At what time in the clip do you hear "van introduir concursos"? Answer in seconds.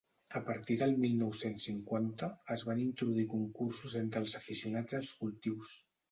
2.69-3.97